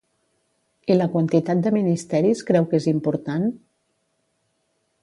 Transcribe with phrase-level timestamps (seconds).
[0.93, 3.47] I la quantitat de ministeris creu que és important?